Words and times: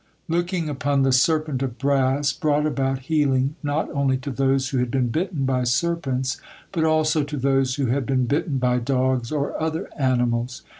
Looking 0.27 0.67
upon 0.67 1.03
the 1.03 1.11
serpent 1.11 1.61
of 1.61 1.77
brass 1.77 2.33
brought 2.33 2.65
about 2.65 3.01
healing 3.05 3.55
not 3.61 3.87
only 3.91 4.17
to 4.25 4.31
those 4.31 4.69
who 4.69 4.79
had 4.79 4.89
been 4.89 5.09
bitten 5.09 5.45
by 5.45 5.63
serpents, 5.63 6.41
but 6.71 6.83
also 6.83 7.23
to 7.23 7.37
those 7.37 7.75
who 7.75 7.85
had 7.85 8.07
been 8.07 8.25
bitten 8.25 8.57
by 8.57 8.79
dogs 8.79 9.31
or 9.31 9.55
other 9.61 9.89
animals. 9.95 10.63